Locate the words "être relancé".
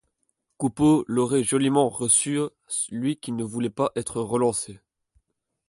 3.95-4.79